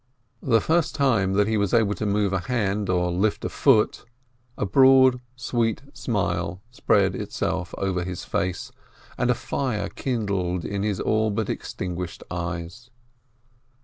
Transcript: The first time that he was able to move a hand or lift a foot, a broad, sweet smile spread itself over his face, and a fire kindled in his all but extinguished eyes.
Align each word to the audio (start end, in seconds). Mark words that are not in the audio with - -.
The 0.41 0.61
first 0.61 0.95
time 0.95 1.33
that 1.33 1.47
he 1.47 1.57
was 1.57 1.75
able 1.75 1.93
to 1.93 2.07
move 2.07 2.33
a 2.33 2.39
hand 2.39 2.89
or 2.89 3.11
lift 3.11 3.45
a 3.45 3.49
foot, 3.49 4.03
a 4.57 4.65
broad, 4.65 5.21
sweet 5.35 5.83
smile 5.93 6.59
spread 6.71 7.13
itself 7.15 7.75
over 7.77 8.03
his 8.03 8.25
face, 8.25 8.71
and 9.15 9.29
a 9.29 9.35
fire 9.35 9.89
kindled 9.89 10.65
in 10.65 10.81
his 10.81 10.99
all 10.99 11.29
but 11.29 11.51
extinguished 11.51 12.23
eyes. 12.31 12.89